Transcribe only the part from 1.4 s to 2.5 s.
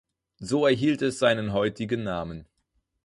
heutigen Namen.